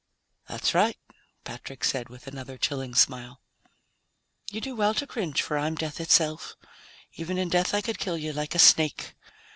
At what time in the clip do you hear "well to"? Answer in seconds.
4.75-5.05